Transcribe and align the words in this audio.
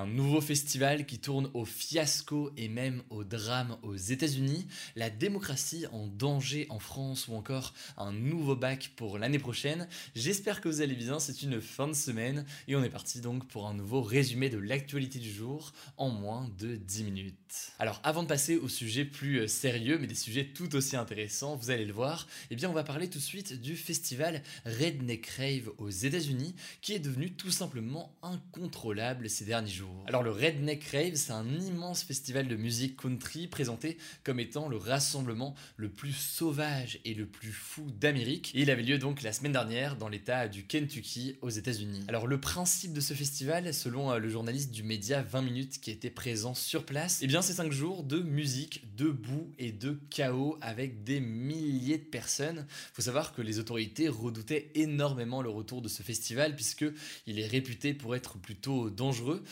Un 0.00 0.06
nouveau 0.06 0.40
festival 0.40 1.04
qui 1.04 1.18
tourne 1.18 1.50
au 1.52 1.66
fiasco 1.66 2.50
et 2.56 2.68
même 2.68 3.02
au 3.10 3.22
drame 3.22 3.76
aux 3.82 3.96
États-Unis, 3.96 4.66
la 4.96 5.10
démocratie 5.10 5.84
en 5.92 6.06
danger 6.06 6.66
en 6.70 6.78
France 6.78 7.28
ou 7.28 7.34
encore 7.34 7.74
un 7.98 8.10
nouveau 8.10 8.56
bac 8.56 8.92
pour 8.96 9.18
l'année 9.18 9.38
prochaine. 9.38 9.86
J'espère 10.14 10.62
que 10.62 10.70
vous 10.70 10.80
allez 10.80 10.94
bien, 10.94 11.20
c'est 11.20 11.42
une 11.42 11.60
fin 11.60 11.86
de 11.86 11.92
semaine 11.92 12.46
et 12.66 12.76
on 12.76 12.82
est 12.82 12.88
parti 12.88 13.20
donc 13.20 13.46
pour 13.46 13.68
un 13.68 13.74
nouveau 13.74 14.00
résumé 14.00 14.48
de 14.48 14.56
l'actualité 14.56 15.18
du 15.18 15.30
jour 15.30 15.74
en 15.98 16.08
moins 16.08 16.50
de 16.58 16.76
10 16.76 17.04
minutes. 17.04 17.72
Alors 17.78 18.00
avant 18.02 18.22
de 18.22 18.28
passer 18.28 18.56
au 18.56 18.68
sujet 18.68 19.04
plus 19.04 19.40
euh, 19.40 19.48
sérieux 19.48 19.98
mais 20.00 20.06
des 20.06 20.14
sujets 20.14 20.46
tout 20.46 20.76
aussi 20.76 20.96
intéressants, 20.96 21.56
vous 21.56 21.70
allez 21.70 21.84
le 21.84 21.92
voir, 21.92 22.26
eh 22.50 22.56
bien 22.56 22.70
on 22.70 22.74
va 22.74 22.84
parler 22.84 23.10
tout 23.10 23.18
de 23.18 23.22
suite 23.22 23.60
du 23.60 23.76
festival 23.76 24.42
Redneck 24.64 25.26
Rave 25.26 25.70
aux 25.76 25.90
États-Unis 25.90 26.54
qui 26.80 26.94
est 26.94 27.00
devenu 27.00 27.32
tout 27.32 27.50
simplement 27.50 28.16
incontrôlable 28.22 29.28
ces 29.28 29.44
derniers 29.44 29.70
jours. 29.70 29.89
Alors 30.10 30.24
le 30.24 30.32
Redneck 30.32 30.82
Rave, 30.88 31.14
c'est 31.14 31.30
un 31.30 31.48
immense 31.48 32.02
festival 32.02 32.48
de 32.48 32.56
musique 32.56 32.96
country 33.00 33.46
présenté 33.46 33.96
comme 34.24 34.40
étant 34.40 34.68
le 34.68 34.76
rassemblement 34.76 35.54
le 35.76 35.88
plus 35.88 36.12
sauvage 36.12 36.98
et 37.04 37.14
le 37.14 37.26
plus 37.26 37.52
fou 37.52 37.86
d'Amérique. 37.92 38.50
Il 38.54 38.72
avait 38.72 38.82
lieu 38.82 38.98
donc 38.98 39.22
la 39.22 39.32
semaine 39.32 39.52
dernière 39.52 39.94
dans 39.94 40.08
l'état 40.08 40.48
du 40.48 40.66
Kentucky 40.66 41.36
aux 41.42 41.48
États-Unis. 41.48 42.02
Alors 42.08 42.26
le 42.26 42.40
principe 42.40 42.92
de 42.92 43.00
ce 43.00 43.14
festival, 43.14 43.72
selon 43.72 44.10
euh, 44.10 44.18
le 44.18 44.28
journaliste 44.28 44.72
du 44.72 44.82
média 44.82 45.22
20 45.22 45.42
minutes 45.42 45.80
qui 45.80 45.92
était 45.92 46.10
présent 46.10 46.54
sur 46.54 46.84
place, 46.84 47.20
eh 47.22 47.28
bien 47.28 47.40
c'est 47.40 47.52
5 47.52 47.70
jours 47.70 48.02
de 48.02 48.18
musique, 48.18 48.96
de 48.96 49.10
boue 49.10 49.52
et 49.60 49.70
de 49.70 50.00
chaos 50.10 50.58
avec 50.60 51.04
des 51.04 51.20
milliers 51.20 51.98
de 51.98 52.04
personnes. 52.04 52.66
Faut 52.94 53.02
savoir 53.02 53.32
que 53.32 53.42
les 53.42 53.60
autorités 53.60 54.08
redoutaient 54.08 54.72
énormément 54.74 55.40
le 55.40 55.50
retour 55.50 55.82
de 55.82 55.88
ce 55.88 56.02
festival 56.02 56.56
puisque 56.56 56.86
il 57.28 57.38
est 57.38 57.46
réputé 57.46 57.94
pour 57.94 58.16
être 58.16 58.38
plutôt 58.38 58.90
dangereux, 58.90 59.44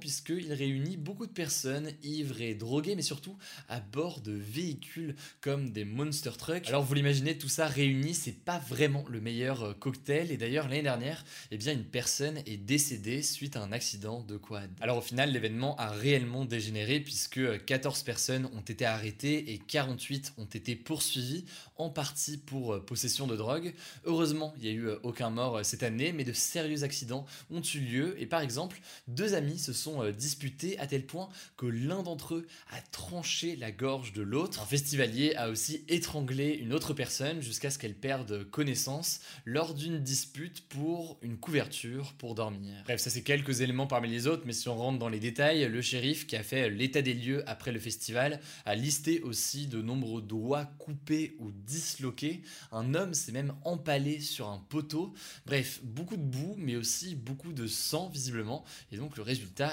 puisqu'il 0.00 0.52
réunit 0.52 0.96
beaucoup 0.96 1.26
de 1.26 1.32
personnes 1.32 1.90
ivres 2.02 2.40
et 2.40 2.54
droguées, 2.54 2.94
mais 2.94 3.02
surtout 3.02 3.36
à 3.68 3.80
bord 3.80 4.20
de 4.20 4.32
véhicules 4.32 5.16
comme 5.40 5.70
des 5.70 5.84
monster 5.84 6.30
trucks. 6.38 6.68
Alors 6.68 6.82
vous 6.82 6.94
l'imaginez, 6.94 7.36
tout 7.38 7.48
ça 7.48 7.66
réuni, 7.66 8.14
c'est 8.14 8.44
pas 8.44 8.58
vraiment 8.58 9.04
le 9.08 9.20
meilleur 9.20 9.62
euh, 9.62 9.74
cocktail. 9.74 10.30
Et 10.30 10.36
d'ailleurs 10.36 10.68
l'année 10.68 10.82
dernière, 10.82 11.24
eh 11.50 11.58
bien 11.58 11.72
une 11.72 11.84
personne 11.84 12.38
est 12.46 12.56
décédée 12.56 13.22
suite 13.22 13.56
à 13.56 13.62
un 13.62 13.72
accident 13.72 14.22
de 14.22 14.36
quad. 14.36 14.70
Alors 14.80 14.98
au 14.98 15.02
final, 15.02 15.32
l'événement 15.32 15.76
a 15.76 15.90
réellement 15.90 16.44
dégénéré 16.44 17.00
puisque 17.00 17.64
14 17.64 18.02
personnes 18.02 18.48
ont 18.56 18.60
été 18.60 18.84
arrêtées 18.84 19.52
et 19.52 19.58
48 19.58 20.34
ont 20.38 20.44
été 20.44 20.76
poursuivies, 20.76 21.44
en 21.76 21.90
partie 21.90 22.38
pour 22.38 22.74
euh, 22.74 22.80
possession 22.80 23.26
de 23.26 23.36
drogue. 23.36 23.74
Heureusement, 24.04 24.54
il 24.56 24.62
n'y 24.62 24.68
a 24.68 24.72
eu 24.72 24.86
euh, 24.88 24.98
aucun 25.02 25.30
mort 25.30 25.64
cette 25.64 25.82
année, 25.82 26.12
mais 26.12 26.24
de 26.24 26.32
sérieux 26.32 26.82
accidents 26.82 27.26
ont 27.50 27.62
eu 27.62 27.80
lieu. 27.80 28.20
Et 28.20 28.26
par 28.26 28.40
exemple, 28.40 28.80
deux 29.08 29.34
amis 29.34 29.45
se 29.58 29.72
sont 29.72 30.02
euh, 30.02 30.12
disputés 30.12 30.78
à 30.78 30.86
tel 30.86 31.06
point 31.06 31.28
que 31.56 31.66
l'un 31.66 32.02
d'entre 32.02 32.34
eux 32.34 32.46
a 32.70 32.80
tranché 32.92 33.56
la 33.56 33.70
gorge 33.70 34.12
de 34.12 34.22
l'autre. 34.22 34.60
Un 34.60 34.66
festivalier 34.66 35.34
a 35.36 35.48
aussi 35.48 35.84
étranglé 35.88 36.52
une 36.52 36.72
autre 36.72 36.92
personne 36.92 37.40
jusqu'à 37.40 37.70
ce 37.70 37.78
qu'elle 37.78 37.94
perde 37.94 38.44
connaissance 38.50 39.20
lors 39.44 39.74
d'une 39.74 39.98
dispute 39.98 40.62
pour 40.68 41.18
une 41.22 41.38
couverture 41.38 42.14
pour 42.18 42.34
dormir. 42.34 42.74
Bref, 42.84 43.00
ça 43.00 43.10
c'est 43.10 43.22
quelques 43.22 43.60
éléments 43.60 43.86
parmi 43.86 44.08
les 44.08 44.26
autres, 44.26 44.42
mais 44.46 44.52
si 44.52 44.68
on 44.68 44.76
rentre 44.76 44.98
dans 44.98 45.08
les 45.08 45.20
détails, 45.20 45.68
le 45.68 45.82
shérif 45.82 46.26
qui 46.26 46.36
a 46.36 46.42
fait 46.42 46.70
l'état 46.70 47.02
des 47.02 47.14
lieux 47.14 47.48
après 47.48 47.72
le 47.72 47.78
festival 47.78 48.40
a 48.64 48.74
listé 48.74 49.20
aussi 49.22 49.66
de 49.66 49.80
nombreux 49.80 50.22
doigts 50.22 50.64
coupés 50.78 51.36
ou 51.38 51.50
disloqués. 51.50 52.42
Un 52.72 52.94
homme 52.94 53.14
s'est 53.14 53.32
même 53.32 53.54
empalé 53.64 54.20
sur 54.20 54.48
un 54.48 54.58
poteau. 54.68 55.14
Bref, 55.46 55.80
beaucoup 55.82 56.16
de 56.16 56.22
boue, 56.22 56.54
mais 56.58 56.76
aussi 56.76 57.14
beaucoup 57.14 57.52
de 57.52 57.66
sang 57.66 58.08
visiblement, 58.08 58.64
et 58.92 58.96
donc 58.96 59.16
le 59.16 59.22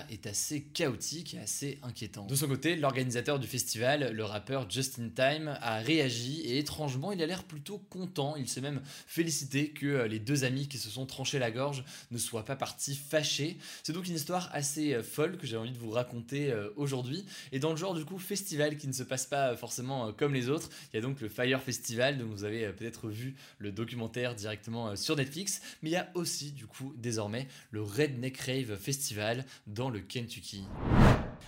est 0.10 0.28
assez 0.28 0.62
chaotique 0.62 1.34
et 1.34 1.40
assez 1.40 1.80
inquiétant. 1.84 2.26
De 2.26 2.36
son 2.36 2.48
côté, 2.48 2.76
l'organisateur 2.76 3.40
du 3.40 3.48
festival, 3.48 4.12
le 4.12 4.24
rappeur 4.24 4.70
Justin 4.70 5.10
Time, 5.10 5.58
a 5.62 5.80
réagi 5.80 6.42
et 6.42 6.58
étrangement, 6.58 7.12
il 7.12 7.22
a 7.22 7.26
l'air 7.26 7.44
plutôt 7.44 7.78
content. 7.90 8.36
Il 8.36 8.48
s'est 8.48 8.62
même 8.62 8.82
félicité 9.08 9.70
que 9.70 9.86
euh, 9.86 10.08
les 10.08 10.20
deux 10.20 10.44
amis 10.44 10.68
qui 10.68 10.78
se 10.78 10.90
sont 10.90 11.06
tranchés 11.06 11.40
la 11.40 11.52
gorge 11.52 11.84
ne 12.12 12.18
soient 12.18 12.46
pas 12.46 12.56
partis 12.56 12.96
fâchés. 12.96 13.58
C'est 13.84 13.94
donc 13.94 14.08
une 14.08 14.16
histoire 14.16 14.50
assez 14.54 14.94
euh, 14.94 15.04
folle 15.04 15.38
que 15.38 15.48
j'ai 15.48 15.58
envie 15.58 15.72
de 15.72 15.78
vous 15.78 15.92
raconter 15.92 16.52
euh, 16.52 16.70
aujourd'hui. 16.76 17.26
Et 17.52 17.60
dans 17.60 17.72
le 17.72 17.78
genre 17.78 17.94
du 17.94 18.06
coup 18.06 18.20
festival 18.20 18.78
qui 18.78 18.88
ne 18.88 18.94
se 18.94 19.04
passe 19.04 19.26
pas 19.26 19.56
forcément 19.56 20.12
comme 20.14 20.34
les 20.34 20.50
autres, 20.50 20.70
il 20.92 20.98
y 20.98 21.00
a 21.00 21.02
donc 21.02 21.22
le 21.22 21.30
Fire 21.30 21.62
Festival 21.62 22.18
dont 22.18 22.28
vous 22.28 22.44
avez 22.44 22.72
peut-être 22.74 23.10
vu 23.10 23.36
le 23.58 23.72
documentaire 23.72 24.36
directement 24.36 24.96
sur 24.96 25.16
Netflix, 25.16 25.62
mais 25.82 25.90
il 25.90 25.94
y 25.94 25.98
a 25.98 26.10
aussi 26.14 26.52
du 26.52 26.66
coup 26.66 26.94
désormais 26.98 27.48
le 27.72 27.82
Redneck 27.82 28.38
Rave 28.38 28.78
Festival 28.78 29.46
dans 29.68 29.90
le 29.90 30.00
Kentucky. 30.00 30.66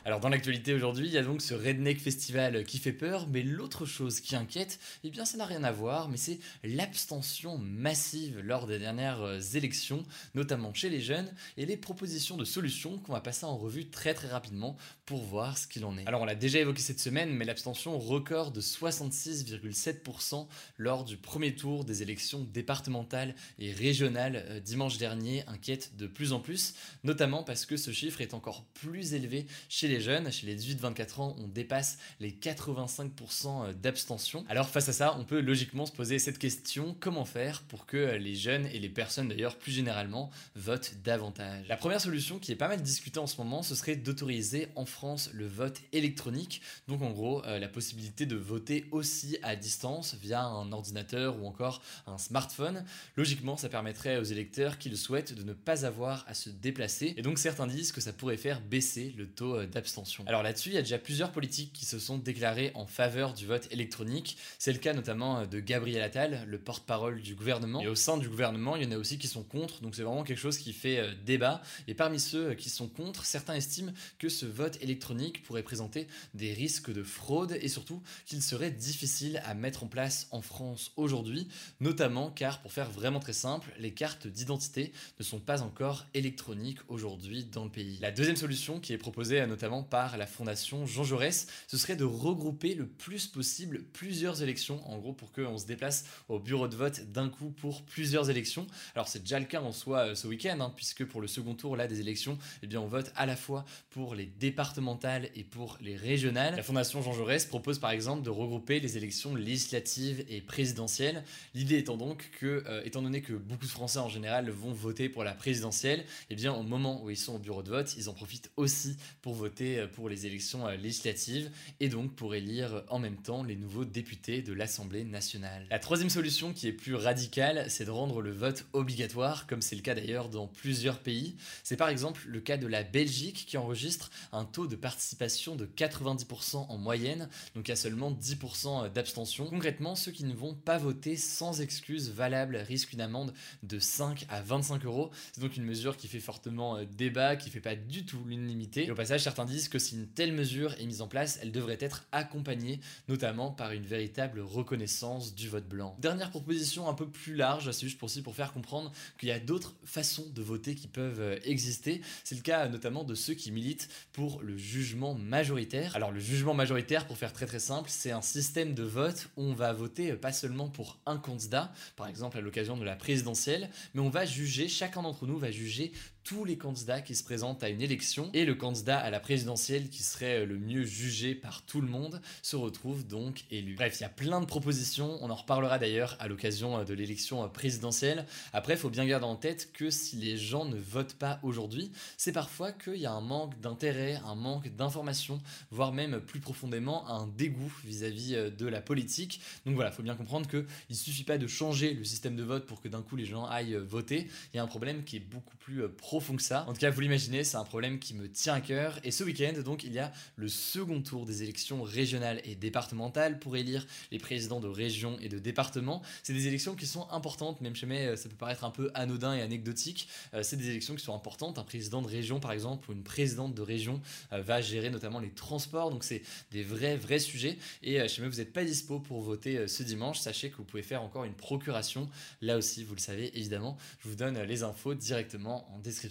Alors 0.03 0.19
dans 0.19 0.29
l'actualité 0.29 0.73
aujourd'hui, 0.73 1.07
il 1.07 1.13
y 1.13 1.17
a 1.17 1.23
donc 1.23 1.41
ce 1.41 1.53
Redneck 1.53 1.99
Festival 1.99 2.63
qui 2.63 2.77
fait 2.77 2.93
peur, 2.93 3.27
mais 3.27 3.41
l'autre 3.41 3.85
chose 3.85 4.19
qui 4.19 4.35
inquiète, 4.35 4.79
eh 5.03 5.09
bien 5.09 5.25
ça 5.25 5.37
n'a 5.37 5.45
rien 5.45 5.63
à 5.63 5.71
voir, 5.71 6.09
mais 6.09 6.17
c'est 6.17 6.39
l'abstention 6.63 7.57
massive 7.57 8.39
lors 8.39 8.67
des 8.67 8.77
dernières 8.77 9.21
euh, 9.21 9.39
élections, 9.55 10.03
notamment 10.35 10.73
chez 10.73 10.89
les 10.89 11.01
jeunes, 11.01 11.31
et 11.57 11.65
les 11.65 11.77
propositions 11.77 12.37
de 12.37 12.45
solutions 12.45 12.97
qu'on 12.99 13.13
va 13.13 13.21
passer 13.21 13.45
en 13.45 13.57
revue 13.57 13.89
très 13.89 14.13
très 14.13 14.27
rapidement 14.27 14.77
pour 15.05 15.23
voir 15.23 15.57
ce 15.57 15.67
qu'il 15.67 15.85
en 15.85 15.97
est. 15.97 16.07
Alors 16.07 16.21
on 16.21 16.25
l'a 16.25 16.35
déjà 16.35 16.59
évoqué 16.59 16.81
cette 16.81 16.99
semaine, 16.99 17.31
mais 17.31 17.45
l'abstention 17.45 17.97
record 17.97 18.51
de 18.51 18.61
66,7% 18.61 20.47
lors 20.77 21.03
du 21.03 21.17
premier 21.17 21.55
tour 21.55 21.85
des 21.85 22.01
élections 22.01 22.47
départementales 22.53 23.35
et 23.59 23.71
régionales 23.71 24.45
euh, 24.49 24.59
dimanche 24.59 24.97
dernier 24.97 25.43
inquiète 25.47 25.95
de 25.97 26.07
plus 26.07 26.33
en 26.33 26.39
plus, 26.39 26.73
notamment 27.03 27.43
parce 27.43 27.65
que 27.65 27.77
ce 27.77 27.91
chiffre 27.91 28.21
est 28.21 28.33
encore 28.33 28.65
plus 28.73 29.13
élevé 29.13 29.45
chez 29.69 29.84
les 29.87 30.01
jeunes. 30.01 30.31
Chez 30.31 30.47
les 30.47 30.57
18-24 30.57 31.21
ans, 31.21 31.35
on 31.39 31.47
dépasse 31.47 31.97
les 32.19 32.31
85% 32.31 33.73
d'abstention. 33.73 34.45
Alors 34.49 34.69
face 34.69 34.89
à 34.89 34.93
ça, 34.93 35.15
on 35.17 35.23
peut 35.23 35.39
logiquement 35.39 35.85
se 35.85 35.91
poser 35.91 36.19
cette 36.19 36.39
question, 36.39 36.95
comment 36.99 37.25
faire 37.25 37.61
pour 37.63 37.85
que 37.85 38.15
les 38.15 38.35
jeunes 38.35 38.67
et 38.67 38.79
les 38.79 38.89
personnes 38.89 39.29
d'ailleurs 39.29 39.57
plus 39.57 39.71
généralement 39.71 40.29
votent 40.55 40.93
davantage? 41.03 41.67
La 41.67 41.77
première 41.77 42.01
solution 42.01 42.39
qui 42.39 42.51
est 42.51 42.55
pas 42.55 42.67
mal 42.67 42.81
discutée 42.81 43.19
en 43.19 43.27
ce 43.27 43.37
moment, 43.37 43.63
ce 43.63 43.75
serait 43.75 43.95
d'autoriser 43.95 44.67
en 44.75 44.85
France 44.85 45.29
le 45.33 45.47
vote 45.47 45.81
électronique. 45.93 46.61
Donc 46.87 47.01
en 47.01 47.11
gros, 47.11 47.43
euh, 47.45 47.59
la 47.59 47.67
possibilité 47.67 48.25
de 48.25 48.35
voter 48.35 48.85
aussi 48.91 49.37
à 49.43 49.55
distance 49.55 50.15
via 50.21 50.43
un 50.43 50.71
ordinateur 50.71 51.41
ou 51.41 51.47
encore 51.47 51.81
un 52.07 52.17
smartphone. 52.17 52.83
Logiquement, 53.15 53.57
ça 53.57 53.69
permettrait 53.69 54.17
aux 54.17 54.23
électeurs 54.23 54.77
qui 54.77 54.89
le 54.89 54.95
souhaitent 54.95 55.33
de 55.33 55.43
ne 55.43 55.53
pas 55.53 55.85
avoir 55.85 56.25
à 56.27 56.33
se 56.33 56.49
déplacer. 56.49 57.13
Et 57.17 57.21
donc 57.21 57.39
certains 57.39 57.67
disent 57.67 57.91
que 57.91 58.01
ça 58.01 58.13
pourrait 58.13 58.37
faire 58.37 58.61
baisser 58.61 59.13
le 59.17 59.27
taux 59.27 59.55
euh, 59.55 59.67
d'abstention. 59.75 60.23
Alors 60.25 60.41
là-dessus, 60.41 60.69
il 60.69 60.75
y 60.75 60.77
a 60.77 60.81
déjà 60.81 60.97
plusieurs 60.97 61.31
politiques 61.31 61.73
qui 61.73 61.85
se 61.85 61.99
sont 61.99 62.17
déclarées 62.17 62.71
en 62.75 62.87
faveur 62.87 63.33
du 63.33 63.45
vote 63.45 63.67
électronique. 63.71 64.37
C'est 64.57 64.71
le 64.71 64.79
cas 64.79 64.93
notamment 64.93 65.39
euh, 65.39 65.45
de 65.45 65.59
Gabriel 65.59 66.01
Attal, 66.01 66.45
le 66.47 66.57
porte-parole 66.57 67.21
du 67.21 67.35
gouvernement. 67.35 67.81
Et 67.81 67.87
au 67.87 67.95
sein 67.95 68.17
du 68.17 68.29
gouvernement, 68.29 68.77
il 68.77 68.83
y 68.83 68.87
en 68.87 68.91
a 68.91 68.97
aussi 68.97 69.19
qui 69.19 69.27
sont 69.27 69.43
contre, 69.43 69.81
donc 69.81 69.95
c'est 69.95 70.03
vraiment 70.03 70.23
quelque 70.23 70.39
chose 70.39 70.57
qui 70.57 70.71
fait 70.71 70.99
euh, 70.99 71.13
débat. 71.25 71.61
Et 71.87 71.93
parmi 71.93 72.19
ceux 72.19 72.53
qui 72.53 72.69
sont 72.69 72.87
contre, 72.87 73.25
certains 73.25 73.53
estiment 73.53 73.91
que 74.17 74.29
ce 74.29 74.45
vote 74.45 74.81
électronique 74.81 75.43
pourrait 75.43 75.63
présenter 75.63 76.07
des 76.33 76.53
risques 76.53 76.91
de 76.91 77.03
fraude 77.03 77.57
et 77.61 77.67
surtout 77.67 78.01
qu'il 78.25 78.41
serait 78.41 78.71
difficile 78.71 79.41
à 79.45 79.53
mettre 79.53 79.83
en 79.83 79.87
place 79.87 80.27
en 80.31 80.41
France 80.41 80.93
aujourd'hui, 80.95 81.49
notamment 81.81 82.31
car, 82.31 82.61
pour 82.61 82.71
faire 82.71 82.89
vraiment 82.89 83.19
très 83.19 83.33
simple, 83.33 83.73
les 83.77 83.91
cartes 83.91 84.27
d'identité 84.27 84.93
ne 85.19 85.23
sont 85.25 85.39
pas 85.39 85.61
encore 85.61 86.05
électroniques 86.13 86.79
aujourd'hui 86.87 87.43
dans 87.43 87.65
le 87.65 87.69
pays. 87.69 87.97
La 87.99 88.11
deuxième 88.11 88.37
solution 88.37 88.79
qui 88.79 88.93
est 88.93 88.97
proposée 88.97 89.45
notamment 89.45 89.64
par 89.89 90.17
la 90.17 90.27
fondation 90.27 90.85
Jean 90.85 91.03
Jaurès, 91.03 91.47
ce 91.67 91.77
serait 91.77 91.95
de 91.95 92.03
regrouper 92.03 92.75
le 92.75 92.85
plus 92.85 93.27
possible 93.27 93.83
plusieurs 93.93 94.43
élections, 94.43 94.87
en 94.87 94.97
gros 94.97 95.13
pour 95.13 95.31
qu'on 95.31 95.57
se 95.57 95.65
déplace 95.65 96.05
au 96.29 96.39
bureau 96.39 96.67
de 96.67 96.75
vote 96.75 97.11
d'un 97.11 97.29
coup 97.29 97.49
pour 97.49 97.83
plusieurs 97.83 98.29
élections. 98.29 98.67
Alors 98.93 99.07
c'est 99.07 99.19
déjà 99.19 99.39
le 99.39 99.45
cas 99.45 99.61
en 99.61 99.71
soi 99.71 99.99
euh, 99.99 100.15
ce 100.15 100.27
week-end, 100.27 100.57
hein, 100.59 100.71
puisque 100.75 101.05
pour 101.05 101.19
le 101.19 101.27
second 101.27 101.55
tour 101.55 101.75
là 101.75 101.87
des 101.87 101.99
élections, 101.99 102.37
eh 102.61 102.67
bien 102.67 102.79
on 102.79 102.87
vote 102.87 103.11
à 103.15 103.25
la 103.25 103.35
fois 103.35 103.65
pour 103.89 104.13
les 104.13 104.25
départementales 104.25 105.29
et 105.35 105.43
pour 105.43 105.77
les 105.81 105.95
régionales. 105.95 106.55
La 106.55 106.63
fondation 106.63 107.01
Jean 107.01 107.13
Jaurès 107.13 107.45
propose 107.45 107.79
par 107.79 107.91
exemple 107.91 108.21
de 108.23 108.29
regrouper 108.29 108.79
les 108.79 108.97
élections 108.97 109.35
législatives 109.35 110.23
et 110.29 110.41
présidentielles. 110.41 111.23
L'idée 111.53 111.77
étant 111.77 111.97
donc 111.97 112.29
que, 112.39 112.63
euh, 112.67 112.83
étant 112.85 113.01
donné 113.01 113.21
que 113.21 113.33
beaucoup 113.33 113.65
de 113.65 113.71
Français 113.71 113.99
en 113.99 114.09
général 114.09 114.49
vont 114.49 114.73
voter 114.73 115.09
pour 115.09 115.23
la 115.23 115.33
présidentielle, 115.33 116.05
eh 116.29 116.35
bien 116.35 116.53
au 116.53 116.63
moment 116.63 117.03
où 117.03 117.09
ils 117.09 117.17
sont 117.17 117.35
au 117.35 117.39
bureau 117.39 117.63
de 117.63 117.69
vote, 117.69 117.95
ils 117.97 118.09
en 118.09 118.13
profitent 118.13 118.51
aussi 118.57 118.97
pour 119.21 119.33
voter 119.33 119.54
euh, 119.61 119.87
pour 119.87 120.09
les 120.09 120.25
élections 120.25 120.67
euh, 120.67 120.75
législatives 120.75 121.49
et 121.79 121.89
donc 121.89 122.13
pour 122.13 122.35
élire 122.35 122.83
en 122.89 122.99
même 122.99 123.17
temps 123.17 123.43
les 123.43 123.55
nouveaux 123.55 123.85
députés 123.85 124.41
de 124.41 124.53
l'Assemblée 124.53 125.03
nationale. 125.03 125.65
La 125.69 125.79
troisième 125.79 126.09
solution 126.09 126.53
qui 126.53 126.67
est 126.67 126.73
plus 126.73 126.95
radicale, 126.95 127.65
c'est 127.69 127.85
de 127.85 127.91
rendre 127.91 128.21
le 128.21 128.31
vote 128.31 128.65
obligatoire, 128.73 129.47
comme 129.47 129.61
c'est 129.61 129.75
le 129.75 129.81
cas 129.81 129.95
d'ailleurs 129.95 130.29
dans 130.29 130.47
plusieurs 130.47 130.99
pays. 130.99 131.35
C'est 131.63 131.77
par 131.77 131.89
exemple 131.89 132.21
le 132.27 132.39
cas 132.39 132.57
de 132.57 132.67
la 132.67 132.83
Belgique 132.83 133.45
qui 133.47 133.57
enregistre 133.57 134.11
un 134.31 134.45
taux 134.45 134.67
de 134.67 134.75
participation 134.75 135.55
de 135.55 135.65
90% 135.65 136.67
en 136.69 136.77
moyenne, 136.77 137.29
donc 137.55 137.69
a 137.69 137.75
seulement 137.75 138.11
10% 138.11 138.91
d'abstention. 138.91 139.45
Concrètement, 139.47 139.95
ceux 139.95 140.11
qui 140.11 140.25
ne 140.25 140.33
vont 140.33 140.53
pas 140.53 140.77
voter 140.77 141.15
sans 141.15 141.61
excuse 141.61 142.11
valable 142.11 142.57
risquent 142.57 142.93
une 142.93 143.01
amende 143.01 143.33
de 143.63 143.79
5 143.79 144.25
à 144.29 144.41
25 144.41 144.85
euros. 144.85 145.11
C'est 145.33 145.41
donc 145.41 145.57
une 145.57 145.65
mesure 145.65 145.97
qui 145.97 146.07
fait 146.07 146.19
fortement 146.19 146.77
euh, 146.77 146.85
débat, 146.85 147.35
qui 147.35 147.49
fait 147.49 147.59
pas 147.59 147.75
du 147.75 148.05
tout 148.05 148.23
l'unanimité. 148.25 148.89
Au 148.91 148.95
passage, 148.95 149.21
certains 149.21 149.44
disent 149.45 149.69
que 149.69 149.79
si 149.79 149.95
une 149.95 150.07
telle 150.07 150.33
mesure 150.33 150.73
est 150.79 150.85
mise 150.85 151.01
en 151.01 151.07
place, 151.07 151.39
elle 151.41 151.51
devrait 151.51 151.77
être 151.79 152.05
accompagnée 152.11 152.79
notamment 153.07 153.51
par 153.51 153.71
une 153.71 153.85
véritable 153.85 154.39
reconnaissance 154.39 155.35
du 155.35 155.49
vote 155.49 155.67
blanc. 155.67 155.95
Dernière 155.99 156.29
proposition 156.29 156.89
un 156.89 156.93
peu 156.93 157.07
plus 157.07 157.35
large, 157.35 157.71
c'est 157.71 157.85
juste 157.85 157.97
pour, 157.97 158.07
aussi 158.07 158.21
pour 158.21 158.35
faire 158.35 158.53
comprendre 158.53 158.91
qu'il 159.17 159.29
y 159.29 159.31
a 159.31 159.39
d'autres 159.39 159.75
façons 159.85 160.25
de 160.33 160.41
voter 160.41 160.75
qui 160.75 160.87
peuvent 160.87 161.19
euh, 161.19 161.39
exister. 161.43 162.01
C'est 162.23 162.35
le 162.35 162.41
cas 162.41 162.67
notamment 162.67 163.03
de 163.03 163.15
ceux 163.15 163.33
qui 163.33 163.51
militent 163.51 163.89
pour 164.11 164.41
le 164.41 164.57
jugement 164.57 165.13
majoritaire. 165.13 165.95
Alors 165.95 166.11
le 166.11 166.19
jugement 166.19 166.53
majoritaire, 166.53 167.07
pour 167.07 167.17
faire 167.17 167.33
très 167.33 167.45
très 167.45 167.59
simple, 167.59 167.89
c'est 167.89 168.11
un 168.11 168.21
système 168.21 168.73
de 168.73 168.83
vote 168.83 169.29
où 169.37 169.43
on 169.43 169.53
va 169.53 169.73
voter 169.73 170.11
euh, 170.11 170.17
pas 170.17 170.31
seulement 170.31 170.69
pour 170.69 170.99
un 171.05 171.17
candidat, 171.17 171.73
par 171.95 172.07
exemple 172.07 172.37
à 172.37 172.41
l'occasion 172.41 172.77
de 172.77 172.83
la 172.83 172.95
présidentielle, 172.95 173.69
mais 173.93 174.01
on 174.01 174.09
va 174.09 174.25
juger, 174.25 174.67
chacun 174.67 175.01
d'entre 175.01 175.25
nous 175.25 175.37
va 175.37 175.51
juger 175.51 175.91
tous 176.25 176.43
les 176.43 176.57
candidats 176.57 177.01
qui 177.01 177.13
se 177.13 177.23
présentent 177.23 177.63
à 177.63 177.69
une 177.69 177.81
élection 177.81 178.31
et 178.33 178.45
le 178.45 178.55
candidat 178.55 178.97
à 178.97 179.11
la 179.11 179.19
présidentielle 179.19 179.89
qui 179.89 180.01
serait 180.01 180.43
le 180.43 180.57
mieux 180.57 180.83
jugé 180.83 181.35
par 181.35 181.61
tout 181.61 181.81
le 181.81 181.87
monde 181.87 182.19
se 182.41 182.55
retrouve 182.55 183.05
donc 183.05 183.45
élu. 183.51 183.75
Bref, 183.75 183.97
il 183.99 184.01
y 184.01 184.05
a 184.07 184.09
plein 184.09 184.41
de 184.41 184.47
propositions, 184.47 185.19
on 185.21 185.29
en 185.29 185.35
reparlera 185.35 185.77
d'ailleurs 185.77 186.17
à 186.19 186.27
l'occasion 186.27 186.83
de 186.83 186.93
l'élection 186.95 187.47
présidentielle. 187.49 188.25
Après, 188.53 188.73
il 188.73 188.79
faut 188.79 188.89
bien 188.89 189.05
garder 189.05 189.27
en 189.27 189.35
tête 189.35 189.71
que 189.71 189.91
si 189.91 190.15
les 190.15 190.35
gens 190.35 190.65
ne 190.65 190.77
votent 190.77 191.13
pas 191.13 191.39
aujourd'hui, 191.43 191.91
c'est 192.17 192.31
parfois 192.31 192.71
qu'il 192.71 192.97
y 192.97 193.05
a 193.05 193.11
un 193.11 193.21
manque 193.21 193.59
d'intérêt, 193.61 194.19
un 194.25 194.35
manque 194.35 194.75
d'information, 194.75 195.39
voire 195.69 195.93
même 195.93 196.19
plus 196.19 196.39
profondément 196.39 197.07
un 197.07 197.27
dégoût 197.27 197.71
vis-à-vis 197.85 198.51
de 198.57 198.65
la 198.65 198.81
politique. 198.81 199.41
Donc 199.67 199.75
voilà, 199.75 199.91
il 199.91 199.93
faut 199.93 200.01
bien 200.01 200.15
comprendre 200.15 200.49
qu'il 200.49 200.65
ne 200.89 200.95
suffit 200.95 201.23
pas 201.23 201.37
de 201.37 201.45
changer 201.45 201.93
le 201.93 202.03
système 202.03 202.35
de 202.35 202.43
vote 202.43 202.65
pour 202.65 202.81
que 202.81 202.87
d'un 202.87 203.03
coup 203.03 203.15
les 203.15 203.25
gens 203.25 203.45
aillent 203.45 203.75
voter. 203.75 204.27
Il 204.53 204.57
y 204.57 204.59
a 204.59 204.63
un 204.63 204.67
problème 204.67 205.03
qui 205.03 205.17
est 205.17 205.19
beaucoup 205.19 205.55
plus 205.57 205.87
profond 205.87 206.14
profond 206.15 206.37
que 206.37 206.43
ça. 206.43 206.63
En 206.69 206.71
tout 206.71 206.79
cas, 206.79 206.91
vous 206.91 207.01
l'imaginez, 207.01 207.43
c'est 207.43 207.57
un 207.57 207.65
problème 207.65 207.99
qui 207.99 208.13
me 208.13 208.31
tient 208.31 208.53
à 208.53 208.61
cœur. 208.61 208.99
Et 209.03 209.11
ce 209.11 209.25
week-end, 209.25 209.51
donc, 209.65 209.83
il 209.83 209.91
y 209.91 209.99
a 209.99 210.13
le 210.37 210.47
second 210.47 211.01
tour 211.01 211.25
des 211.25 211.43
élections 211.43 211.83
régionales 211.83 212.39
et 212.45 212.55
départementales 212.55 213.37
pour 213.37 213.57
élire 213.57 213.85
les 214.13 214.17
présidents 214.17 214.61
de 214.61 214.69
régions 214.69 215.17
et 215.21 215.27
de 215.27 215.39
départements. 215.39 216.01
C'est 216.23 216.31
des 216.31 216.47
élections 216.47 216.73
qui 216.73 216.85
sont 216.85 217.05
importantes, 217.11 217.59
même 217.59 217.75
chez 217.75 217.85
moi, 217.85 218.15
ça 218.15 218.29
peut 218.29 218.35
paraître 218.37 218.63
un 218.63 218.69
peu 218.69 218.91
anodin 218.93 219.35
et 219.35 219.41
anecdotique. 219.41 220.07
Euh, 220.33 220.41
c'est 220.41 220.55
des 220.55 220.69
élections 220.69 220.95
qui 220.95 221.03
sont 221.03 221.13
importantes. 221.13 221.59
Un 221.59 221.65
président 221.65 222.01
de 222.01 222.07
région, 222.07 222.39
par 222.39 222.53
exemple, 222.53 222.89
ou 222.89 222.93
une 222.93 223.03
présidente 223.03 223.53
de 223.53 223.61
région 223.61 223.99
euh, 224.31 224.41
va 224.41 224.61
gérer 224.61 224.89
notamment 224.91 225.19
les 225.19 225.31
transports. 225.31 225.91
Donc, 225.91 226.05
c'est 226.05 226.21
des 226.51 226.63
vrais, 226.63 226.95
vrais 226.95 227.19
sujets. 227.19 227.57
Et 227.83 227.99
euh, 227.99 228.07
chez 228.07 228.21
moi, 228.21 228.31
vous 228.31 228.37
n'êtes 228.37 228.53
pas 228.53 228.63
dispo 228.63 229.01
pour 229.01 229.21
voter 229.21 229.67
ce 229.67 229.83
dimanche. 229.83 230.19
Sachez 230.19 230.49
que 230.49 230.55
vous 230.55 230.63
pouvez 230.63 230.83
faire 230.83 231.03
encore 231.03 231.25
une 231.25 231.35
procuration. 231.35 232.09
Là 232.39 232.55
aussi, 232.55 232.85
vous 232.85 232.95
le 232.95 233.01
savez, 233.01 233.37
évidemment, 233.37 233.77
je 233.99 234.07
vous 234.07 234.15
donne 234.15 234.41
les 234.43 234.63
infos 234.63 234.93
directement 234.93 235.69
en 235.75 235.79
description 235.79 236.04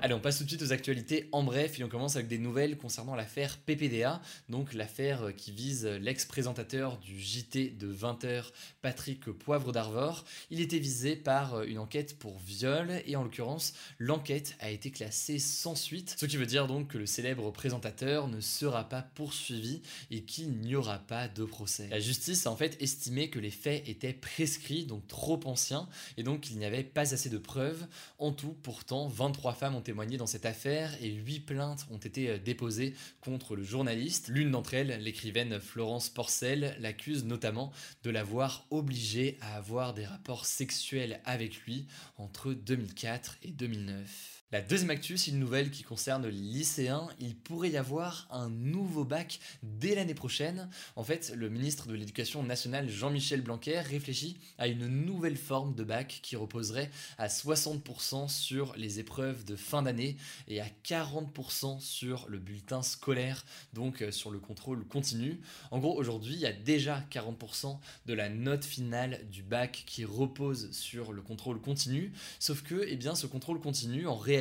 Allez, 0.00 0.14
on 0.14 0.20
passe 0.20 0.38
tout 0.38 0.44
de 0.44 0.48
suite 0.48 0.62
aux 0.62 0.72
actualités 0.72 1.28
en 1.32 1.42
bref 1.42 1.78
et 1.78 1.84
on 1.84 1.88
commence 1.88 2.14
avec 2.14 2.28
des 2.28 2.38
nouvelles 2.38 2.78
concernant 2.78 3.16
l'affaire 3.16 3.58
PPDA, 3.58 4.20
donc 4.48 4.72
l'affaire 4.72 5.34
qui 5.36 5.50
vise 5.50 5.86
l'ex-présentateur 5.86 6.98
du 6.98 7.18
JT 7.18 7.70
de 7.70 7.92
20h, 7.92 8.44
Patrick 8.80 9.24
Poivre 9.24 9.72
d'Arvor. 9.72 10.24
Il 10.50 10.60
était 10.60 10.78
visé 10.78 11.16
par 11.16 11.62
une 11.62 11.78
enquête 11.78 12.18
pour 12.18 12.38
viol 12.38 13.02
et 13.06 13.16
en 13.16 13.24
l'occurrence, 13.24 13.74
l'enquête 13.98 14.56
a 14.60 14.70
été 14.70 14.90
classée 14.90 15.38
sans 15.38 15.74
suite, 15.74 16.14
ce 16.18 16.26
qui 16.26 16.36
veut 16.36 16.46
dire 16.46 16.66
donc 16.66 16.88
que 16.88 16.98
le 16.98 17.06
célèbre 17.06 17.50
présentateur 17.50 18.28
ne 18.28 18.40
sera 18.40 18.88
pas 18.88 19.02
poursuivi 19.02 19.82
et 20.10 20.22
qu'il 20.22 20.52
n'y 20.52 20.74
aura 20.74 20.98
pas 20.98 21.28
de 21.28 21.44
procès. 21.44 21.88
La 21.90 22.00
justice 22.00 22.46
a 22.46 22.50
en 22.50 22.56
fait 22.56 22.80
estimé 22.80 23.30
que 23.30 23.38
les 23.38 23.50
faits 23.50 23.88
étaient 23.88 24.12
prescrits, 24.12 24.86
donc 24.86 25.06
trop 25.08 25.40
anciens, 25.44 25.88
et 26.16 26.22
donc 26.22 26.50
il 26.50 26.58
n'y 26.58 26.64
avait 26.64 26.84
pas 26.84 27.14
assez 27.14 27.30
de 27.30 27.38
preuves. 27.38 27.86
En 28.18 28.32
tout, 28.32 28.56
pourtant, 28.62 28.97
23 29.06 29.52
femmes 29.52 29.76
ont 29.76 29.80
témoigné 29.80 30.16
dans 30.16 30.26
cette 30.26 30.46
affaire 30.46 30.92
et 31.00 31.10
8 31.10 31.40
plaintes 31.40 31.86
ont 31.90 31.98
été 31.98 32.30
euh, 32.30 32.38
déposées 32.38 32.94
contre 33.20 33.54
le 33.54 33.62
journaliste. 33.62 34.28
L'une 34.28 34.50
d'entre 34.50 34.74
elles, 34.74 35.00
l'écrivaine 35.00 35.60
Florence 35.60 36.08
Porcel, 36.08 36.76
l'accuse 36.80 37.24
notamment 37.24 37.72
de 38.02 38.10
l'avoir 38.10 38.66
obligée 38.70 39.38
à 39.40 39.56
avoir 39.56 39.94
des 39.94 40.06
rapports 40.06 40.46
sexuels 40.46 41.20
avec 41.24 41.58
lui 41.60 41.86
entre 42.16 42.52
2004 42.52 43.38
et 43.42 43.52
2009. 43.52 44.37
La 44.50 44.62
deuxième 44.62 44.88
actu, 44.88 45.18
c'est 45.18 45.30
une 45.30 45.40
nouvelle 45.40 45.70
qui 45.70 45.82
concerne 45.82 46.26
les 46.26 46.32
lycéens. 46.32 47.06
Il 47.20 47.36
pourrait 47.36 47.68
y 47.68 47.76
avoir 47.76 48.26
un 48.30 48.48
nouveau 48.48 49.04
bac 49.04 49.40
dès 49.62 49.94
l'année 49.94 50.14
prochaine. 50.14 50.70
En 50.96 51.04
fait, 51.04 51.34
le 51.36 51.50
ministre 51.50 51.86
de 51.86 51.92
l'Éducation 51.92 52.42
nationale, 52.42 52.88
Jean-Michel 52.88 53.42
Blanquer, 53.42 53.80
réfléchit 53.80 54.38
à 54.56 54.66
une 54.66 54.86
nouvelle 54.86 55.36
forme 55.36 55.74
de 55.74 55.84
bac 55.84 56.20
qui 56.22 56.34
reposerait 56.34 56.90
à 57.18 57.26
60% 57.26 58.30
sur 58.30 58.74
les 58.78 58.98
épreuves 58.98 59.44
de 59.44 59.54
fin 59.54 59.82
d'année 59.82 60.16
et 60.46 60.62
à 60.62 60.66
40% 60.82 61.78
sur 61.78 62.24
le 62.30 62.38
bulletin 62.38 62.80
scolaire, 62.80 63.44
donc 63.74 64.00
euh, 64.00 64.10
sur 64.10 64.30
le 64.30 64.38
contrôle 64.38 64.82
continu. 64.86 65.42
En 65.70 65.78
gros, 65.78 65.94
aujourd'hui, 65.94 66.32
il 66.32 66.40
y 66.40 66.46
a 66.46 66.54
déjà 66.54 67.04
40% 67.10 67.78
de 68.06 68.14
la 68.14 68.30
note 68.30 68.64
finale 68.64 69.20
du 69.30 69.42
bac 69.42 69.84
qui 69.84 70.06
repose 70.06 70.70
sur 70.70 71.12
le 71.12 71.20
contrôle 71.20 71.60
continu, 71.60 72.12
sauf 72.38 72.62
que 72.62 72.86
eh 72.88 72.96
bien, 72.96 73.14
ce 73.14 73.26
contrôle 73.26 73.60
continu, 73.60 74.06
en 74.06 74.16
réalité, 74.16 74.37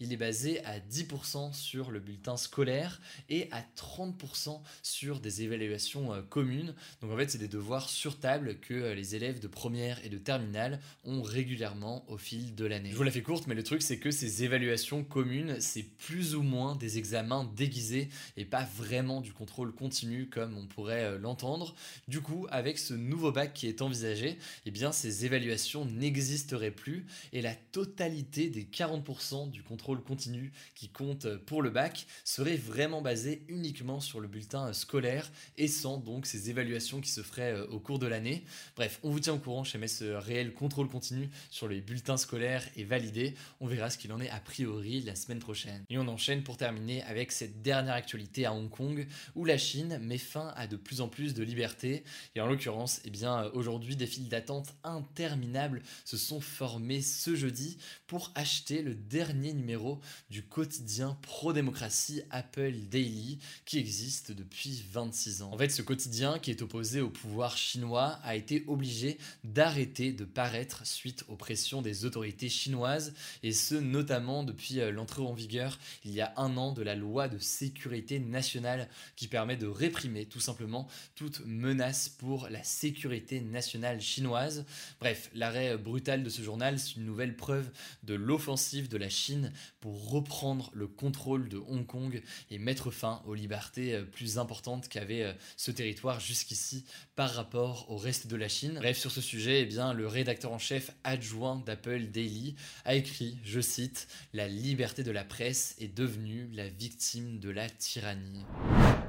il 0.00 0.12
est 0.12 0.16
basé 0.16 0.64
à 0.64 0.78
10% 0.78 1.52
sur 1.52 1.90
le 1.90 2.00
bulletin 2.00 2.36
scolaire 2.36 3.00
et 3.28 3.48
à 3.50 3.64
30% 3.76 4.60
sur 4.82 5.20
des 5.20 5.42
évaluations 5.42 6.12
euh, 6.12 6.22
communes. 6.22 6.74
Donc 7.00 7.12
en 7.12 7.16
fait, 7.16 7.30
c'est 7.30 7.38
des 7.38 7.48
devoirs 7.48 7.88
sur 7.88 8.18
table 8.18 8.58
que 8.60 8.74
euh, 8.74 8.94
les 8.94 9.14
élèves 9.14 9.40
de 9.40 9.48
première 9.48 10.04
et 10.04 10.08
de 10.08 10.18
terminale 10.18 10.80
ont 11.04 11.22
régulièrement 11.22 12.04
au 12.08 12.16
fil 12.16 12.54
de 12.54 12.64
l'année. 12.64 12.90
Je 12.90 12.96
vous 12.96 13.02
la 13.02 13.10
fais 13.10 13.22
courte, 13.22 13.46
mais 13.46 13.54
le 13.54 13.62
truc 13.62 13.82
c'est 13.82 13.98
que 13.98 14.10
ces 14.10 14.44
évaluations 14.44 15.04
communes, 15.04 15.56
c'est 15.60 15.82
plus 15.82 16.34
ou 16.34 16.42
moins 16.42 16.76
des 16.76 16.98
examens 16.98 17.50
déguisés 17.56 18.08
et 18.36 18.44
pas 18.44 18.66
vraiment 18.76 19.20
du 19.20 19.32
contrôle 19.32 19.72
continu 19.72 20.28
comme 20.28 20.56
on 20.56 20.66
pourrait 20.66 21.04
euh, 21.04 21.18
l'entendre. 21.18 21.74
Du 22.08 22.20
coup, 22.20 22.46
avec 22.50 22.78
ce 22.78 22.94
nouveau 22.94 23.32
bac 23.32 23.52
qui 23.54 23.66
est 23.66 23.82
envisagé, 23.82 24.38
eh 24.66 24.70
bien 24.70 24.92
ces 24.92 25.24
évaluations 25.24 25.84
n'existeraient 25.84 26.70
plus 26.70 27.06
et 27.32 27.42
la 27.42 27.54
totalité 27.54 28.48
des 28.50 28.64
40% 28.64 29.23
du 29.32 29.62
contrôle 29.62 30.02
continu 30.02 30.52
qui 30.74 30.88
compte 30.88 31.36
pour 31.46 31.62
le 31.62 31.70
bac 31.70 32.06
serait 32.24 32.56
vraiment 32.56 33.00
basé 33.00 33.42
uniquement 33.48 34.00
sur 34.00 34.20
le 34.20 34.28
bulletin 34.28 34.72
scolaire 34.74 35.30
et 35.56 35.66
sans 35.66 35.96
donc 35.96 36.26
ces 36.26 36.50
évaluations 36.50 37.00
qui 37.00 37.10
se 37.10 37.22
feraient 37.22 37.54
euh, 37.54 37.66
au 37.68 37.80
cours 37.80 37.98
de 37.98 38.06
l'année. 38.06 38.44
Bref, 38.76 39.00
on 39.02 39.10
vous 39.10 39.20
tient 39.20 39.34
au 39.34 39.38
courant 39.38 39.64
chez 39.64 39.78
ce 39.88 40.04
réel 40.04 40.52
contrôle 40.52 40.88
continu 40.88 41.30
sur 41.50 41.68
les 41.68 41.80
bulletins 41.80 42.16
scolaires 42.16 42.64
est 42.76 42.84
validé. 42.84 43.34
On 43.60 43.66
verra 43.66 43.90
ce 43.90 43.98
qu'il 43.98 44.12
en 44.12 44.20
est 44.20 44.30
a 44.30 44.40
priori 44.40 45.00
la 45.00 45.14
semaine 45.14 45.38
prochaine. 45.38 45.82
Et 45.88 45.98
on 45.98 46.08
enchaîne 46.08 46.42
pour 46.42 46.56
terminer 46.56 47.02
avec 47.04 47.32
cette 47.32 47.62
dernière 47.62 47.94
actualité 47.94 48.44
à 48.44 48.52
Hong 48.52 48.70
Kong 48.70 49.06
où 49.34 49.44
la 49.44 49.58
Chine 49.58 49.98
met 50.02 50.18
fin 50.18 50.52
à 50.56 50.66
de 50.66 50.76
plus 50.76 51.00
en 51.00 51.08
plus 51.08 51.34
de 51.34 51.42
liberté. 51.42 52.04
Et 52.34 52.40
en 52.40 52.46
l'occurrence, 52.46 53.00
eh 53.04 53.10
bien 53.10 53.50
aujourd'hui 53.54 53.96
des 53.96 54.06
files 54.06 54.28
d'attente 54.28 54.74
interminables 54.84 55.82
se 56.04 56.16
sont 56.16 56.40
formées 56.40 57.02
ce 57.02 57.34
jeudi 57.34 57.78
pour 58.06 58.32
acheter 58.34 58.82
le 58.82 58.94
dernier 59.14 59.52
numéro 59.52 60.00
du 60.28 60.42
quotidien 60.42 61.16
pro-démocratie 61.22 62.22
Apple 62.30 62.72
Daily 62.90 63.38
qui 63.64 63.78
existe 63.78 64.32
depuis 64.32 64.84
26 64.90 65.42
ans. 65.42 65.52
En 65.52 65.56
fait, 65.56 65.68
ce 65.68 65.82
quotidien 65.82 66.40
qui 66.40 66.50
est 66.50 66.62
opposé 66.62 67.00
au 67.00 67.10
pouvoir 67.10 67.56
chinois 67.56 68.18
a 68.24 68.34
été 68.34 68.64
obligé 68.66 69.18
d'arrêter 69.44 70.12
de 70.12 70.24
paraître 70.24 70.84
suite 70.84 71.24
aux 71.28 71.36
pressions 71.36 71.80
des 71.80 72.04
autorités 72.04 72.48
chinoises 72.48 73.14
et 73.44 73.52
ce 73.52 73.76
notamment 73.76 74.42
depuis 74.42 74.80
euh, 74.80 74.90
l'entrée 74.90 75.22
en 75.22 75.32
vigueur 75.32 75.78
il 76.04 76.10
y 76.10 76.20
a 76.20 76.34
un 76.36 76.56
an 76.56 76.72
de 76.72 76.82
la 76.82 76.96
loi 76.96 77.28
de 77.28 77.38
sécurité 77.38 78.18
nationale 78.18 78.88
qui 79.14 79.28
permet 79.28 79.56
de 79.56 79.68
réprimer 79.68 80.26
tout 80.26 80.40
simplement 80.40 80.88
toute 81.14 81.40
menace 81.46 82.08
pour 82.08 82.48
la 82.48 82.64
sécurité 82.64 83.40
nationale 83.40 84.00
chinoise. 84.00 84.64
Bref, 84.98 85.30
l'arrêt 85.36 85.76
brutal 85.76 86.24
de 86.24 86.30
ce 86.30 86.42
journal, 86.42 86.80
c'est 86.80 86.96
une 86.96 87.04
nouvelle 87.04 87.36
preuve 87.36 87.70
de 88.02 88.14
l'offensive 88.14 88.88
de 88.88 88.96
la 88.96 89.03
Chine 89.08 89.52
pour 89.80 90.10
reprendre 90.10 90.70
le 90.74 90.86
contrôle 90.86 91.48
de 91.48 91.58
Hong 91.58 91.86
Kong 91.86 92.22
et 92.50 92.58
mettre 92.58 92.90
fin 92.90 93.22
aux 93.26 93.34
libertés 93.34 93.94
euh, 93.94 94.04
plus 94.04 94.38
importantes 94.38 94.88
qu'avait 94.88 95.22
euh, 95.22 95.32
ce 95.56 95.70
territoire 95.70 96.20
jusqu'ici 96.20 96.84
par 97.16 97.30
rapport 97.34 97.90
au 97.90 97.96
reste 97.96 98.26
de 98.26 98.36
la 98.36 98.48
Chine. 98.48 98.74
Bref, 98.76 98.98
sur 98.98 99.10
ce 99.10 99.20
sujet, 99.20 99.62
eh 99.62 99.66
bien, 99.66 99.92
le 99.92 100.06
rédacteur 100.06 100.52
en 100.52 100.58
chef 100.58 100.90
adjoint 101.04 101.62
d'Apple 101.64 102.06
Daily 102.06 102.54
a 102.84 102.94
écrit, 102.94 103.38
je 103.44 103.60
cite, 103.60 104.08
La 104.32 104.48
liberté 104.48 105.02
de 105.02 105.10
la 105.10 105.24
presse 105.24 105.76
est 105.78 105.94
devenue 105.94 106.48
la 106.52 106.68
victime 106.68 107.38
de 107.38 107.50
la 107.50 107.68
tyrannie. 107.68 108.44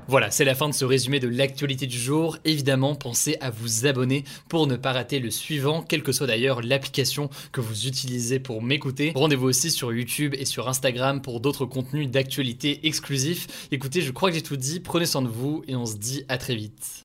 Voilà, 0.08 0.30
c'est 0.30 0.46
la 0.46 0.54
fin 0.54 0.70
de 0.70 0.74
ce 0.74 0.86
résumé 0.86 1.20
de 1.20 1.28
l'actualité 1.28 1.88
du 1.88 1.98
jour. 1.98 2.38
Évidemment, 2.46 2.94
pensez 2.94 3.38
à 3.42 3.50
vous 3.50 3.88
abonner 3.88 4.24
pour 4.50 4.68
ne 4.68 4.76
pas 4.76 4.94
rater 4.94 5.20
le 5.20 5.32
suivant, 5.32 5.82
quelle 5.82 6.04
que 6.04 6.12
soit 6.12 6.28
d'ailleurs 6.28 6.62
l'application 6.62 7.32
que 7.52 7.60
vous 7.60 7.88
utilisez 7.88 8.40
pour 8.40 8.62
m'écouter. 8.62 9.14
Rendez-vous 9.16 9.48
aussi 9.48 9.72
sur 9.72 9.92
YouTube 9.92 10.36
et 10.38 10.46
sur 10.46 10.70
Instagram 10.70 11.24
pour 11.24 11.40
d'autres 11.40 11.66
contenus 11.66 12.08
d'actualité 12.08 12.86
exclusifs. 12.86 13.68
Écoutez, 13.72 14.02
je 14.02 14.12
crois 14.12 14.30
que 14.30 14.36
j'ai 14.36 14.44
tout 14.44 14.58
dit, 14.58 14.80
prenez 14.80 15.08
soin 15.08 15.24
de 15.24 15.28
vous 15.28 15.64
et 15.68 15.76
on 15.76 15.88
se 15.88 15.98
dit 15.98 16.24
à 16.30 16.38
très 16.38 16.56
vite. 16.56 17.02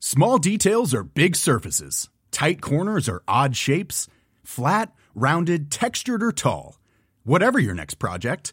Small 0.00 0.38
details 0.38 0.94
big 1.14 1.34
surfaces. 1.34 2.10
Tight 2.30 2.60
corners 2.60 3.08
odd 3.26 3.54
shapes. 3.54 4.06
Flat, 4.44 4.88
rounded, 5.14 5.70
textured 5.70 6.22
or 6.22 6.32
tall. 6.32 6.78
Whatever 7.24 7.58
your 7.58 7.74
next 7.74 7.94
project, 7.98 8.52